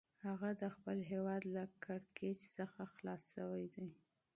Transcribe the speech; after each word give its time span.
هغه 0.25 0.47
به 0.53 0.59
د 0.61 0.63
خپل 0.75 0.97
هیواد 1.11 1.41
له 1.55 1.63
کړکېچ 1.85 2.39
څخه 2.57 2.81
خلاص 2.93 3.21
شوی 3.35 3.63
وي. 3.73 3.89